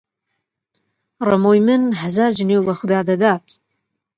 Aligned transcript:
ڕەمۆی 1.27 1.59
من 1.67 1.83
هەزار 2.01 2.31
جنێو 2.39 2.65
بە 2.67 2.73
خودا 2.79 2.99
دەدا! 3.09 3.33